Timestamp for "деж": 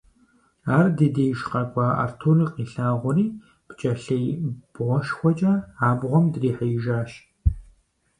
1.15-1.39